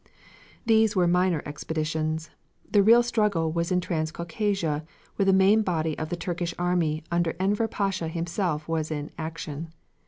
[0.65, 2.31] These were minor expeditions.
[2.71, 4.83] The real struggle was in Transcaucasia,
[5.15, 9.71] where the main body of the Turkish army under Enver Pasha himself was in action.